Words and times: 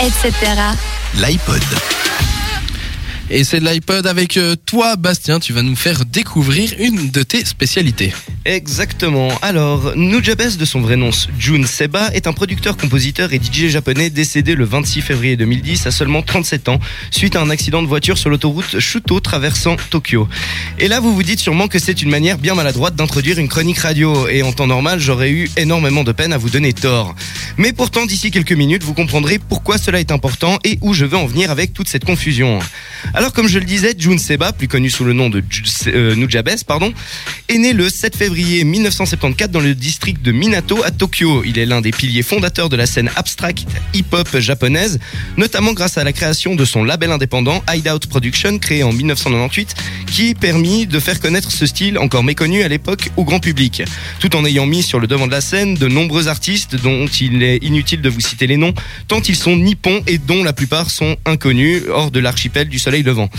etc. 0.00 0.32
L'iPod. 1.16 1.62
Et 3.30 3.44
c'est 3.44 3.60
l'iPod 3.60 4.06
avec 4.06 4.36
euh, 4.36 4.54
toi, 4.64 4.96
Bastien. 4.96 5.40
Tu 5.40 5.52
vas 5.52 5.62
nous 5.62 5.76
faire 5.76 6.04
découvrir 6.04 6.72
une 6.78 7.10
de 7.10 7.22
tes 7.22 7.44
spécialités. 7.44 8.14
Exactement. 8.44 9.28
Alors, 9.42 9.94
Nujabes, 9.96 10.56
de 10.56 10.64
son 10.64 10.80
vrai 10.80 10.96
nom 10.96 11.10
Jun 11.38 11.66
Seba, 11.66 12.10
est 12.14 12.26
un 12.26 12.32
producteur, 12.32 12.76
compositeur 12.76 13.32
et 13.32 13.36
DJ 13.36 13.66
japonais 13.66 14.08
décédé 14.08 14.54
le 14.54 14.64
26 14.64 15.02
février 15.02 15.36
2010 15.36 15.86
à 15.86 15.90
seulement 15.90 16.22
37 16.22 16.68
ans, 16.68 16.78
suite 17.10 17.36
à 17.36 17.42
un 17.42 17.50
accident 17.50 17.82
de 17.82 17.88
voiture 17.88 18.16
sur 18.16 18.30
l'autoroute 18.30 18.78
Shuto 18.78 19.20
traversant 19.20 19.76
Tokyo. 19.90 20.28
Et 20.78 20.88
là, 20.88 21.00
vous 21.00 21.14
vous 21.14 21.22
dites 21.22 21.40
sûrement 21.40 21.68
que 21.68 21.78
c'est 21.78 22.00
une 22.00 22.08
manière 22.10 22.38
bien 22.38 22.54
maladroite 22.54 22.94
d'introduire 22.94 23.38
une 23.38 23.48
chronique 23.48 23.78
radio, 23.78 24.28
et 24.28 24.42
en 24.42 24.52
temps 24.52 24.66
normal, 24.66 24.98
j'aurais 25.00 25.30
eu 25.30 25.50
énormément 25.56 26.04
de 26.04 26.12
peine 26.12 26.32
à 26.32 26.38
vous 26.38 26.48
donner 26.48 26.72
tort. 26.72 27.14
Mais 27.58 27.72
pourtant, 27.72 28.06
d'ici 28.06 28.30
quelques 28.30 28.52
minutes, 28.52 28.84
vous 28.84 28.94
comprendrez 28.94 29.38
pourquoi 29.38 29.78
cela 29.78 30.00
est 30.00 30.12
important 30.12 30.58
et 30.64 30.78
où 30.80 30.94
je 30.94 31.04
veux 31.04 31.18
en 31.18 31.26
venir 31.26 31.50
avec 31.50 31.74
toute 31.74 31.88
cette 31.88 32.04
confusion. 32.04 32.60
Alors, 33.14 33.32
comme 33.32 33.48
je 33.48 33.58
le 33.58 33.64
disais, 33.64 33.94
Jun 33.98 34.16
Seba, 34.16 34.52
plus 34.52 34.68
connu 34.68 34.90
sous 34.90 35.04
le 35.04 35.12
nom 35.12 35.28
de 35.28 35.42
euh, 35.88 36.14
Nujabes, 36.14 36.48
pardon, 36.66 36.94
est 37.48 37.58
né 37.58 37.72
le 37.72 37.90
7 37.90 38.16
février 38.16 38.27
1974 38.30 39.50
dans 39.50 39.60
le 39.60 39.74
district 39.74 40.22
de 40.22 40.32
Minato 40.32 40.82
à 40.84 40.90
Tokyo. 40.90 41.42
Il 41.44 41.58
est 41.58 41.66
l'un 41.66 41.80
des 41.80 41.92
piliers 41.92 42.22
fondateurs 42.22 42.68
de 42.68 42.76
la 42.76 42.86
scène 42.86 43.10
abstract 43.16 43.66
hip-hop 43.94 44.38
japonaise, 44.38 44.98
notamment 45.36 45.72
grâce 45.72 45.98
à 45.98 46.04
la 46.04 46.12
création 46.12 46.54
de 46.54 46.64
son 46.64 46.84
label 46.84 47.10
indépendant 47.10 47.62
Hideout 47.72 48.00
Production, 48.08 48.58
créé 48.58 48.82
en 48.82 48.92
1998, 48.92 49.74
qui 50.06 50.34
permis 50.34 50.86
de 50.86 51.00
faire 51.00 51.20
connaître 51.20 51.50
ce 51.50 51.66
style 51.66 51.98
encore 51.98 52.22
méconnu 52.22 52.62
à 52.62 52.68
l'époque 52.68 53.10
au 53.16 53.24
grand 53.24 53.40
public, 53.40 53.82
tout 54.20 54.36
en 54.36 54.44
ayant 54.44 54.66
mis 54.66 54.82
sur 54.82 55.00
le 55.00 55.06
devant 55.06 55.26
de 55.26 55.32
la 55.32 55.40
scène 55.40 55.74
de 55.74 55.88
nombreux 55.88 56.28
artistes 56.28 56.76
dont 56.76 57.06
il 57.06 57.42
est 57.42 57.58
inutile 57.64 58.02
de 58.02 58.08
vous 58.10 58.20
citer 58.20 58.46
les 58.46 58.56
noms, 58.56 58.74
tant 59.06 59.20
ils 59.22 59.36
sont 59.36 59.56
nippons 59.56 60.02
et 60.06 60.18
dont 60.18 60.44
la 60.44 60.52
plupart 60.52 60.90
sont 60.90 61.16
inconnus 61.24 61.82
hors 61.90 62.10
de 62.10 62.20
l'archipel 62.20 62.68
du 62.68 62.78
soleil 62.78 63.02
levant. 63.02 63.30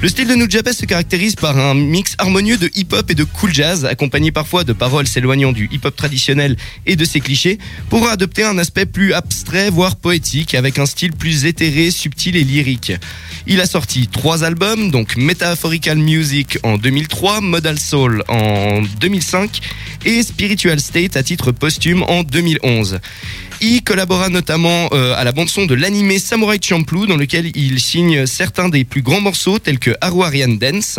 Le 0.00 0.08
style 0.08 0.26
de 0.26 0.34
Nujabes 0.34 0.72
se 0.72 0.84
caractérise 0.84 1.36
par 1.36 1.58
un 1.58 1.74
mix 1.74 2.14
harmonieux 2.18 2.56
de 2.56 2.70
hip-hop 2.74 3.10
et 3.10 3.14
de 3.14 3.24
cool 3.24 3.52
jazz, 3.54 3.84
accompagné 3.84 4.31
parfois 4.32 4.64
de 4.64 4.72
paroles 4.72 5.06
s'éloignant 5.06 5.52
du 5.52 5.68
hip-hop 5.70 5.94
traditionnel 5.94 6.56
et 6.86 6.96
de 6.96 7.04
ses 7.04 7.20
clichés, 7.20 7.58
pour 7.88 8.08
adopter 8.08 8.42
un 8.42 8.58
aspect 8.58 8.86
plus 8.86 9.12
abstrait, 9.12 9.70
voire 9.70 9.96
poétique, 9.96 10.54
avec 10.54 10.78
un 10.78 10.86
style 10.86 11.12
plus 11.12 11.44
éthéré, 11.44 11.90
subtil 11.90 12.36
et 12.36 12.44
lyrique. 12.44 12.92
Il 13.46 13.60
a 13.60 13.66
sorti 13.66 14.08
trois 14.08 14.44
albums, 14.44 14.90
donc 14.90 15.16
Metaphorical 15.16 15.98
Music 15.98 16.58
en 16.62 16.78
2003, 16.78 17.40
Modal 17.40 17.78
Soul 17.78 18.22
en 18.28 18.82
2005 19.00 19.60
et 20.04 20.22
Spiritual 20.22 20.80
State 20.80 21.16
à 21.16 21.22
titre 21.22 21.52
posthume 21.52 22.02
en 22.04 22.22
2011. 22.22 23.00
Il 23.60 23.84
collabora 23.84 24.28
notamment 24.28 24.88
euh, 24.92 25.14
à 25.16 25.22
la 25.22 25.30
bande-son 25.30 25.66
de 25.66 25.74
l'animé 25.74 26.18
Samurai 26.18 26.58
Champloo, 26.60 27.06
dans 27.06 27.16
lequel 27.16 27.56
il 27.56 27.78
signe 27.80 28.26
certains 28.26 28.68
des 28.68 28.84
plus 28.84 29.02
grands 29.02 29.20
morceaux 29.20 29.60
tels 29.60 29.78
que 29.78 29.92
Haruarian 30.00 30.48
Dance. 30.48 30.98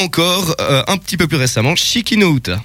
Encore, 0.00 0.54
euh, 0.60 0.82
un 0.86 0.96
petit 0.96 1.16
peu 1.16 1.26
plus 1.26 1.36
récemment, 1.36 1.76
Shiki 1.76 2.16
no 2.16 2.36
Uta. 2.36 2.60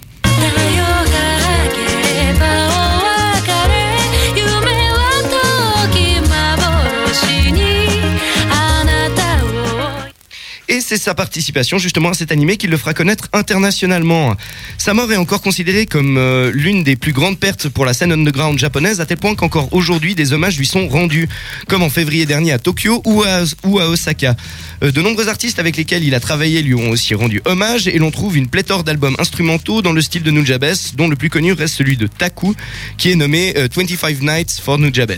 Et 10.76 10.82
c'est 10.82 10.98
sa 10.98 11.14
participation 11.14 11.78
justement 11.78 12.10
à 12.10 12.14
cet 12.14 12.34
animé 12.34 12.58
qui 12.58 12.68
le 12.68 12.76
fera 12.76 12.94
connaître 12.94 13.30
internationalement. 13.32 14.36
Sa 14.78 14.94
mort 14.94 15.10
est 15.10 15.16
encore 15.16 15.42
considérée 15.42 15.86
comme 15.86 16.18
euh, 16.18 16.52
l'une 16.54 16.84
des 16.84 16.98
plus 16.98 17.14
grandes 17.14 17.40
pertes 17.40 17.70
pour 17.70 17.86
la 17.86 17.94
scène 17.94 18.12
underground 18.12 18.60
japonaise, 18.60 19.00
à 19.00 19.06
tel 19.06 19.16
point 19.16 19.36
qu'encore 19.36 19.72
aujourd'hui 19.72 20.16
des 20.16 20.34
hommages 20.34 20.58
lui 20.58 20.66
sont 20.66 20.90
rendus, 20.90 21.30
comme 21.70 21.82
en 21.82 21.90
février 21.90 22.26
dernier 22.26 22.52
à 22.52 22.60
Tokyo 22.60 23.02
ou 23.06 23.24
à, 23.24 23.44
Osaka. 23.88 24.36
Euh, 24.84 24.92
de 24.92 25.02
nombreux 25.02 25.30
artistes 25.30 25.60
avec 25.60 25.78
lesquels 25.78 26.04
il 26.04 26.14
a 26.14 26.20
travaillé 26.20 26.62
lui 26.62 26.74
ont 26.74 26.90
aussi 26.90 27.16
rendu 27.16 27.42
hommage 27.46 27.88
et 27.88 27.98
l'on 27.98 28.12
trouve 28.12 28.36
une 28.36 28.48
pléthore 28.50 28.84
d'albums 28.84 29.16
instrumentaux 29.18 29.82
dans 29.82 29.94
le 29.94 30.02
style 30.02 30.24
de 30.24 30.32
Nujabes, 30.32 30.76
dont 30.98 31.08
le 31.08 31.16
plus 31.16 31.30
connu 31.30 31.54
reste 31.54 31.76
celui 31.76 31.96
de 31.96 32.08
Taku, 32.08 32.54
qui 32.98 33.12
est 33.12 33.16
nommé 33.16 33.54
25 33.74 34.04
euh, 34.04 34.14
Nights 34.20 34.60
for 34.62 34.78
Nujabes. 34.78 35.14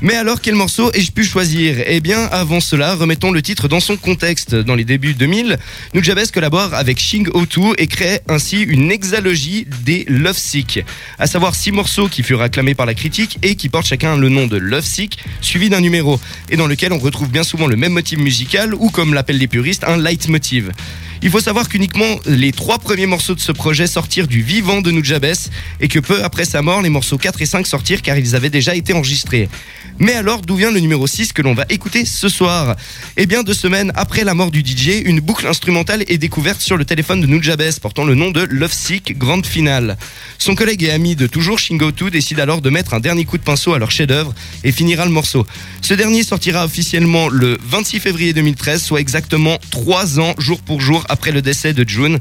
Mais 0.00 0.16
alors, 0.16 0.40
quel 0.40 0.56
morceau 0.56 0.90
ai-je 0.94 1.12
pu 1.12 1.22
choisir? 1.22 1.76
Eh 1.86 2.00
bien, 2.00 2.24
avant 2.32 2.58
cela, 2.58 2.96
remettons 2.96 3.30
le 3.30 3.40
titre 3.40 3.68
dans 3.68 3.78
son 3.78 3.96
contexte 3.96 4.56
dans 4.56 4.79
débuts 4.84 5.14
2000, 5.14 5.58
Nujabes 5.94 6.30
collabore 6.32 6.74
avec 6.74 6.98
Shing 6.98 7.28
O2 7.28 7.74
et 7.78 7.86
crée 7.86 8.20
ainsi 8.28 8.62
une 8.62 8.90
hexalogie 8.90 9.66
des 9.84 10.04
Love 10.08 10.36
Sick, 10.36 10.84
à 11.18 11.26
savoir 11.26 11.54
six 11.54 11.72
morceaux 11.72 12.08
qui 12.08 12.22
furent 12.22 12.42
acclamés 12.42 12.74
par 12.74 12.86
la 12.86 12.94
critique 12.94 13.38
et 13.42 13.56
qui 13.56 13.68
portent 13.68 13.86
chacun 13.86 14.16
le 14.16 14.28
nom 14.28 14.46
de 14.46 14.56
Love 14.56 14.84
Sick, 14.84 15.18
suivi 15.40 15.68
d'un 15.68 15.80
numéro, 15.80 16.20
et 16.48 16.56
dans 16.56 16.66
lequel 16.66 16.92
on 16.92 16.98
retrouve 16.98 17.30
bien 17.30 17.44
souvent 17.44 17.66
le 17.66 17.76
même 17.76 17.92
motif 17.92 18.18
musical 18.18 18.74
ou 18.74 18.90
comme 18.90 19.14
l'appellent 19.14 19.38
les 19.38 19.48
puristes, 19.48 19.84
un 19.84 19.96
leitmotiv. 19.96 20.72
Il 21.22 21.28
faut 21.28 21.40
savoir 21.40 21.68
qu'uniquement 21.68 22.18
les 22.24 22.50
trois 22.50 22.78
premiers 22.78 23.04
morceaux 23.04 23.34
de 23.34 23.40
ce 23.40 23.52
projet 23.52 23.86
sortirent 23.86 24.26
du 24.26 24.40
vivant 24.40 24.80
de 24.80 24.90
Nujabes 24.90 25.34
et 25.78 25.88
que 25.88 25.98
peu 25.98 26.24
après 26.24 26.46
sa 26.46 26.62
mort, 26.62 26.80
les 26.80 26.88
morceaux 26.88 27.18
4 27.18 27.42
et 27.42 27.46
5 27.46 27.66
sortirent 27.66 28.00
car 28.00 28.16
ils 28.16 28.34
avaient 28.34 28.48
déjà 28.48 28.74
été 28.74 28.94
enregistrés. 28.94 29.50
Mais 29.98 30.14
alors, 30.14 30.40
d'où 30.40 30.56
vient 30.56 30.70
le 30.70 30.80
numéro 30.80 31.06
6 31.06 31.34
que 31.34 31.42
l'on 31.42 31.52
va 31.52 31.66
écouter 31.68 32.06
ce 32.06 32.30
soir? 32.30 32.74
Eh 33.18 33.26
bien, 33.26 33.42
deux 33.42 33.52
semaines 33.52 33.92
après 33.96 34.24
la 34.24 34.32
mort 34.32 34.50
du 34.50 34.60
DJ, 34.60 35.02
une 35.04 35.20
boucle 35.20 35.46
instrumentale 35.46 36.04
est 36.08 36.16
découverte 36.16 36.62
sur 36.62 36.78
le 36.78 36.86
téléphone 36.86 37.20
de 37.20 37.26
Nujabes 37.26 37.78
portant 37.82 38.04
le 38.04 38.14
nom 38.14 38.30
de 38.30 38.40
Love 38.40 38.72
Sick 38.72 39.18
Grande 39.18 39.44
Finale. 39.44 39.98
Son 40.38 40.54
collègue 40.54 40.84
et 40.84 40.90
ami 40.90 41.16
de 41.16 41.26
toujours, 41.26 41.58
Shingo2, 41.58 42.08
décide 42.08 42.40
alors 42.40 42.62
de 42.62 42.70
mettre 42.70 42.94
un 42.94 43.00
dernier 43.00 43.26
coup 43.26 43.36
de 43.36 43.42
pinceau 43.42 43.74
à 43.74 43.78
leur 43.78 43.90
chef-d'œuvre 43.90 44.34
et 44.64 44.72
finira 44.72 45.04
le 45.04 45.10
morceau. 45.10 45.46
Ce 45.82 45.92
dernier 45.92 46.22
sortira 46.22 46.64
officiellement 46.64 47.28
le 47.28 47.58
26 47.62 48.00
février 48.00 48.32
2013, 48.32 48.82
soit 48.82 49.00
exactement 49.00 49.58
trois 49.70 50.18
ans, 50.18 50.34
jour 50.38 50.62
pour 50.62 50.80
jour, 50.80 51.04
après 51.10 51.32
le 51.32 51.42
décès 51.42 51.74
de 51.74 51.86
June. 51.86 52.18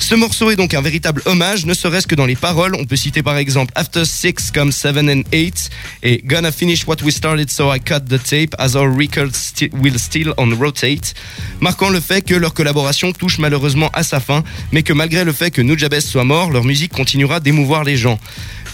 Ce 0.00 0.14
morceau 0.14 0.50
est 0.50 0.56
donc 0.56 0.74
un 0.74 0.80
véritable 0.80 1.22
hommage, 1.26 1.66
ne 1.66 1.74
serait-ce 1.74 2.06
que 2.06 2.14
dans 2.14 2.24
les 2.24 2.36
paroles. 2.36 2.76
On 2.76 2.84
peut 2.84 2.96
citer 2.96 3.22
par 3.22 3.36
exemple 3.36 3.72
After 3.74 4.04
Six 4.04 4.52
comme 4.54 4.70
Seven 4.70 5.10
and 5.10 5.22
Eight 5.32 5.70
et 6.04 6.22
Gonna 6.24 6.52
finish 6.52 6.86
what 6.86 7.02
we 7.02 7.12
started 7.12 7.50
so 7.50 7.74
I 7.74 7.80
cut 7.80 8.06
the 8.08 8.22
tape 8.22 8.54
as 8.58 8.76
our 8.76 8.88
record 8.88 9.32
will 9.72 9.98
still 9.98 10.34
on 10.38 10.54
rotate, 10.54 11.14
marquant 11.60 11.90
le 11.90 12.00
fait 12.00 12.22
que 12.22 12.34
leur 12.34 12.54
collaboration 12.54 13.12
touche 13.12 13.38
malheureusement 13.38 13.90
à 13.92 14.04
sa 14.04 14.20
fin, 14.20 14.44
mais 14.72 14.84
que 14.84 14.92
malgré 14.92 15.24
le 15.24 15.32
fait 15.32 15.50
que 15.50 15.62
Nujabes 15.62 16.00
soit 16.00 16.24
mort, 16.24 16.52
leur 16.52 16.64
musique 16.64 16.92
continuera 16.92 17.40
d'émouvoir 17.40 17.82
les 17.82 17.96
gens. 17.96 18.20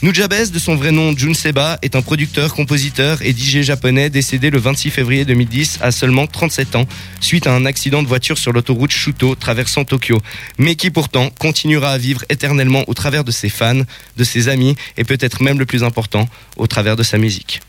Nujabes, 0.03 0.51
de 0.53 0.59
son 0.59 0.77
vrai 0.77 0.91
nom 0.91 1.17
Jun 1.17 1.35
Seba, 1.35 1.79
est 1.81 1.97
un 1.97 2.03
producteur, 2.03 2.55
compositeur 2.55 3.23
et 3.23 3.33
DJ 3.33 3.63
japonais 3.63 4.11
décédé 4.11 4.51
le 4.51 4.59
26 4.59 4.91
février 4.91 5.25
2010 5.25 5.79
à 5.81 5.93
seulement 5.93 6.27
37 6.27 6.77
ans 6.77 6.87
suite 7.21 7.47
à 7.47 7.55
un 7.55 7.65
accident 7.65 8.03
de 8.03 8.09
voiture 8.09 8.37
sur 8.37 8.53
l'autoroute 8.53 8.91
Shuto 8.91 9.35
traversant 9.35 9.85
Tokyo, 9.85 10.21
mais 10.59 10.75
qui 10.75 10.91
pourtant 10.91 11.31
continuera 11.39 11.91
à 11.91 11.99
vivre 11.99 12.23
éternellement 12.29 12.85
au 12.87 12.95
travers 12.95 13.25
de 13.25 13.31
ses 13.31 13.49
fans, 13.49 13.83
de 14.17 14.25
ses 14.25 14.49
amis 14.49 14.77
et 14.97 15.05
peut-être 15.05 15.43
même 15.43 15.59
le 15.59 15.67
plus 15.67 15.85
important, 15.85 16.29
au 16.57 16.67
travers 16.67 16.97
de 16.97 17.03
sa 17.03 17.17
musique. 17.17 17.61